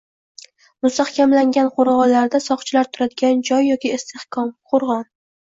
.Mustahkamlangan 0.85 1.69
qo‘rg‘onlarda 1.75 2.41
soqchilar 2.47 2.91
turadigan 2.99 3.45
joy 3.51 3.63
yoki 3.69 3.93
istehkom, 4.01 4.53
qo‘rg‘on. 4.75 5.07